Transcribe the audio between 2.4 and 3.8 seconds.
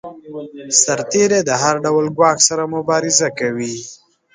سره مبارزه کوي.